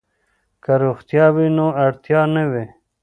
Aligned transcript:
که 0.63 0.73
روغتیا 0.83 1.25
وي 1.35 1.47
نو 1.57 1.67
اړتیا 1.85 2.21
نه 2.35 2.43
وي. 2.51 2.65